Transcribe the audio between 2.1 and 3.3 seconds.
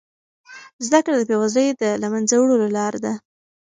منځه وړلو لاره ده.